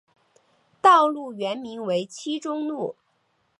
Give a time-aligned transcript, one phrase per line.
[0.81, 2.95] 道路原名为七中路。